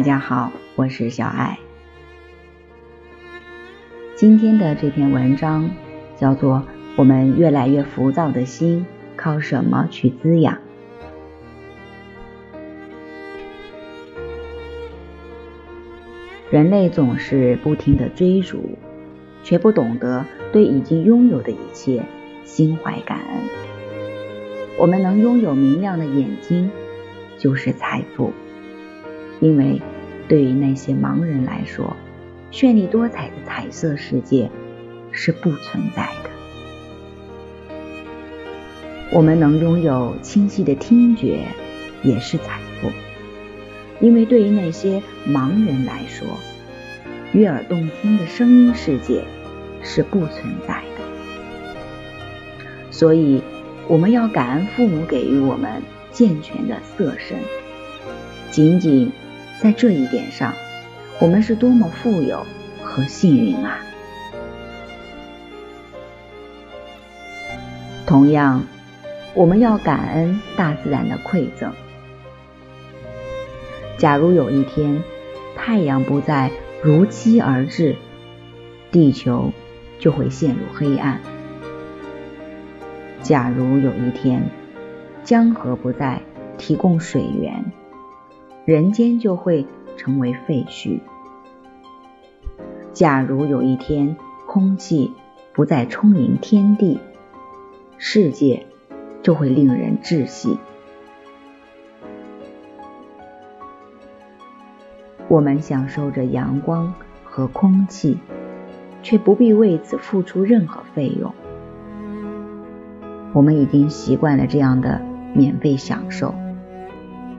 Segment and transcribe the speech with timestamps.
[0.00, 1.58] 大家好，我是小爱。
[4.16, 5.68] 今天的这篇文章
[6.16, 6.56] 叫做
[6.96, 10.54] 《我们越来越浮躁的心靠什么去滋养》。
[16.48, 18.78] 人类总是不停的追逐，
[19.44, 22.02] 却不懂得对已经拥有的一切
[22.46, 23.42] 心怀感恩。
[24.78, 26.70] 我们能拥有明亮的眼睛，
[27.36, 28.32] 就是财富。
[29.42, 29.80] 因为
[30.30, 31.96] 对于那些盲人来说，
[32.52, 34.48] 绚丽多彩的彩色世界
[35.10, 36.30] 是不存在的。
[39.10, 41.40] 我们能拥有清晰的听觉，
[42.04, 42.92] 也是财富。
[43.98, 46.28] 因为对于那些盲人来说，
[47.32, 49.24] 悦耳动听的声音世界
[49.82, 51.02] 是不存在的。
[52.92, 53.42] 所以，
[53.88, 57.36] 我们要感恩父母给予我们健全的色身。
[58.52, 59.10] 仅仅。
[59.62, 60.54] 在这一点上，
[61.20, 62.46] 我们是多么富有
[62.82, 63.78] 和幸运啊！
[68.06, 68.64] 同样，
[69.34, 71.72] 我们要感恩大自然的馈赠。
[73.98, 75.02] 假如有一天
[75.54, 76.50] 太阳不再
[76.82, 77.96] 如期而至，
[78.90, 79.52] 地球
[79.98, 81.18] 就会陷入黑暗；
[83.22, 84.42] 假如有一天
[85.22, 86.22] 江河不再
[86.56, 87.62] 提供水源，
[88.70, 91.00] 人间就会成为废墟。
[92.92, 94.14] 假如有一天
[94.46, 95.12] 空气
[95.52, 97.00] 不再充盈天地，
[97.98, 98.64] 世界
[99.22, 100.56] 就会令人窒息。
[105.26, 108.18] 我们享受着阳光和空气，
[109.02, 111.34] 却不必为此付出任何费用。
[113.32, 115.02] 我们已经习惯了这样的
[115.34, 116.32] 免费享受，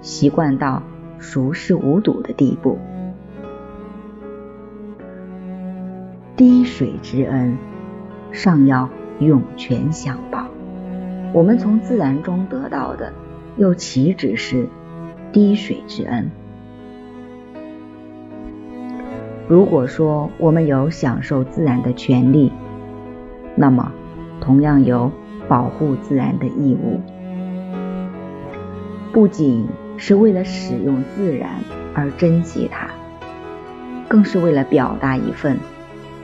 [0.00, 0.84] 习惯到。
[1.18, 2.78] 熟视无睹的地步，
[6.36, 7.56] 滴水之恩，
[8.32, 8.88] 尚要
[9.18, 10.46] 涌泉相报。
[11.32, 13.12] 我们从自然中得到的，
[13.56, 14.68] 又岂止是
[15.32, 16.30] 滴水之恩？
[19.48, 22.52] 如果说我们有享受自然的权利，
[23.54, 23.92] 那么
[24.40, 25.10] 同样有
[25.48, 27.00] 保护自然的义务，
[29.12, 29.66] 不仅。
[29.98, 31.50] 是为了使用自然
[31.94, 32.88] 而珍惜它，
[34.08, 35.58] 更是为了表达一份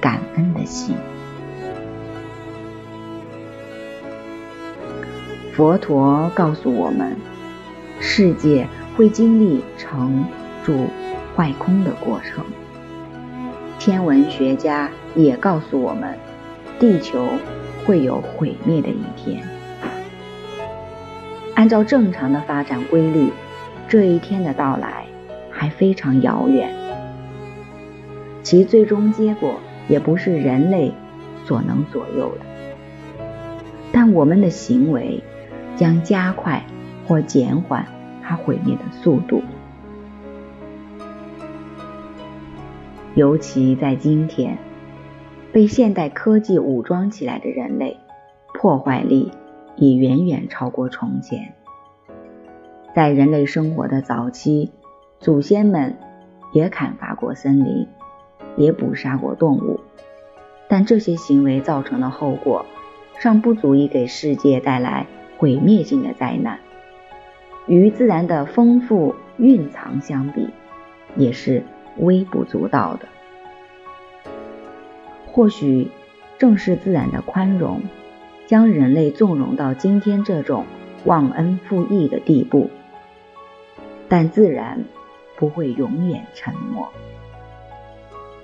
[0.00, 0.94] 感恩的心。
[5.52, 7.16] 佛陀告诉我们，
[7.98, 8.66] 世界
[8.96, 10.24] 会经历成
[10.64, 10.86] 住
[11.36, 12.44] 坏空的过程。
[13.78, 16.16] 天文学家也告诉我们，
[16.78, 17.26] 地球
[17.84, 19.42] 会有毁灭的一天。
[21.54, 23.30] 按照正常的发展规律。
[23.92, 25.04] 这一天的到来
[25.50, 26.74] 还非常遥远，
[28.42, 30.90] 其最终结果也不是人类
[31.44, 32.46] 所能左右的。
[33.92, 35.22] 但我们的行为
[35.76, 36.64] 将加快
[37.06, 37.84] 或减缓
[38.22, 39.42] 它毁灭的速度。
[43.14, 44.56] 尤其在今天，
[45.52, 47.98] 被现代科技武装起来的人类，
[48.54, 49.30] 破坏力
[49.76, 51.52] 已远远超过从前。
[52.94, 54.70] 在人类生活的早期，
[55.18, 55.96] 祖先们
[56.52, 57.88] 也砍伐过森林，
[58.56, 59.80] 也捕杀过动物，
[60.68, 62.66] 但这些行为造成的后果
[63.18, 65.06] 尚不足以给世界带来
[65.38, 66.58] 毁灭性的灾难，
[67.66, 70.50] 与自然的丰富蕴藏相比，
[71.16, 71.62] 也是
[71.96, 73.08] 微不足道的。
[75.28, 75.88] 或许
[76.36, 77.80] 正是自然的宽容，
[78.46, 80.66] 将人类纵容到今天这种
[81.06, 82.68] 忘恩负义的地步。
[84.12, 84.84] 但自然
[85.36, 86.86] 不会永远沉默。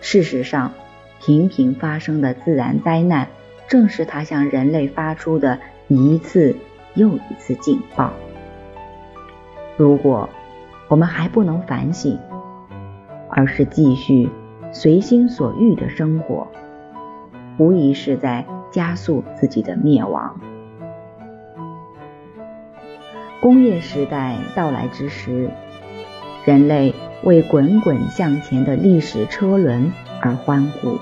[0.00, 0.72] 事实上，
[1.20, 3.28] 频频发生的自然灾难，
[3.68, 6.56] 正是它向人类发出的一次
[6.94, 8.12] 又一次警报。
[9.76, 10.28] 如果
[10.88, 12.18] 我们还不能反省，
[13.30, 14.28] 而是继续
[14.72, 16.48] 随心所欲的生活，
[17.56, 20.40] 无疑是在加速自己的灭亡。
[23.42, 25.50] 工业时代到来之时，
[26.44, 26.94] 人类
[27.24, 30.96] 为滚滚向前的历史车轮而欢呼。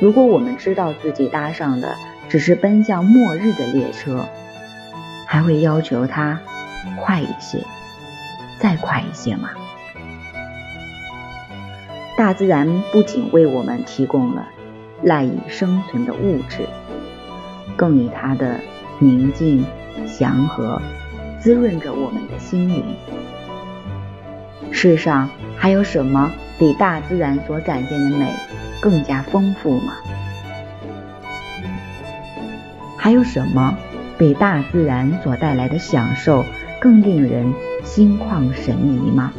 [0.00, 1.94] 如果我们知道自己搭上的
[2.30, 4.24] 只是奔向末日的列车，
[5.26, 6.40] 还会要求它
[6.98, 7.62] 快一些，
[8.58, 9.50] 再快一些吗？
[12.16, 14.48] 大自然不仅为我们提供了
[15.02, 16.60] 赖以生存的物质，
[17.76, 18.58] 更以它的
[18.98, 19.62] 宁静
[20.06, 20.80] 祥和。
[21.40, 22.84] 滋润着我们的心灵。
[24.70, 28.32] 世上还有什么比大自然所展现的美
[28.80, 29.94] 更加丰富吗？
[32.96, 33.78] 还有什么
[34.18, 36.44] 比大自然所带来的享受
[36.80, 37.52] 更令人
[37.84, 39.32] 心旷神怡吗？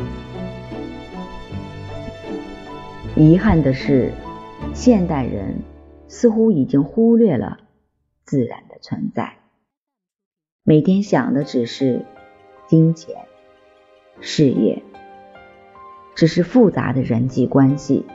[3.16, 4.14] 遗憾的是，
[4.74, 5.62] 现代人
[6.08, 7.60] 似乎已经忽略了
[8.24, 9.34] 自然的存在，
[10.64, 12.06] 每天想的只是
[12.68, 13.16] 金钱、
[14.20, 14.84] 事业，
[16.16, 18.06] 只是复杂的人际关系，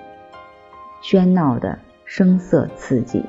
[1.02, 3.24] 喧闹的声色刺激。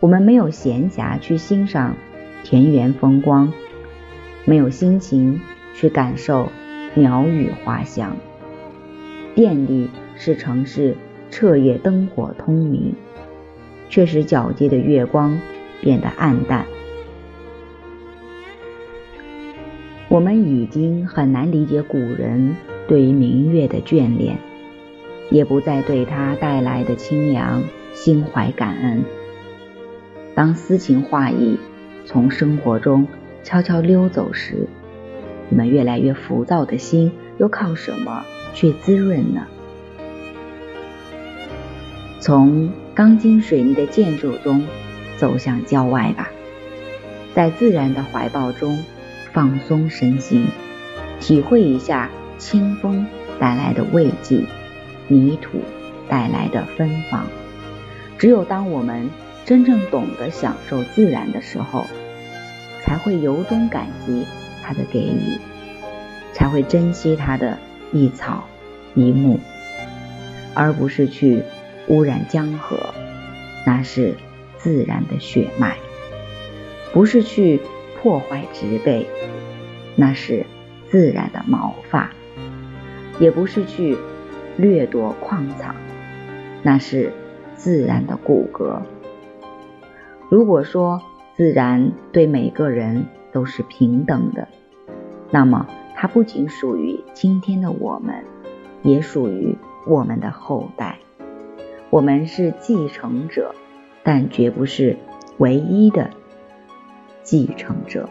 [0.00, 1.96] 我们没有闲暇去欣赏
[2.44, 3.52] 田园风光，
[4.44, 5.40] 没有心情
[5.74, 6.48] 去感受
[6.94, 8.16] 鸟语花香，
[9.34, 9.90] 电力。
[10.20, 10.96] 使城市
[11.30, 12.92] 彻夜灯火通明，
[13.88, 15.40] 却使皎洁的月光
[15.80, 16.66] 变得暗淡。
[20.10, 22.56] 我们已经很难理解古人
[22.86, 24.38] 对于明月的眷恋，
[25.30, 27.62] 也不再对它带来的清凉
[27.92, 29.04] 心怀感恩。
[30.34, 31.58] 当诗情画意
[32.06, 33.06] 从生活中
[33.42, 34.66] 悄悄溜走时，
[35.50, 38.24] 我们越来越浮躁的心又靠什么
[38.54, 39.46] 去滋润呢？
[42.18, 44.66] 从钢筋水泥的建筑中
[45.18, 46.30] 走向郊外吧，
[47.34, 48.78] 在自然的怀抱中
[49.32, 50.46] 放松身心，
[51.20, 53.06] 体会一下清风
[53.38, 54.42] 带来的慰藉，
[55.06, 55.60] 泥土
[56.08, 57.26] 带来的芬芳。
[58.18, 59.08] 只有当我们
[59.44, 61.86] 真正懂得享受自然的时候，
[62.82, 64.24] 才会由衷感激
[64.62, 65.38] 它的给予，
[66.32, 67.58] 才会珍惜它的
[67.92, 68.44] 一草
[68.94, 69.38] 一木，
[70.54, 71.42] 而不是去。
[71.90, 72.92] 污染江河，
[73.64, 74.14] 那是
[74.58, 75.70] 自然的血脉；
[76.92, 77.62] 不是去
[78.00, 79.06] 破坏植被，
[79.96, 80.46] 那是
[80.88, 82.08] 自然的毛发；
[83.18, 83.98] 也不是去
[84.56, 85.74] 掠夺矿藏，
[86.62, 87.12] 那是
[87.54, 88.80] 自然的骨骼。
[90.28, 91.02] 如果说
[91.36, 94.46] 自然对每个人都是平等的，
[95.30, 98.24] 那么它不仅属于今天的我们，
[98.82, 99.56] 也属于
[99.86, 100.98] 我们的后代。
[101.90, 103.54] 我们是继承者，
[104.02, 104.96] 但绝不是
[105.38, 106.10] 唯一的
[107.30, 108.08] 继承者。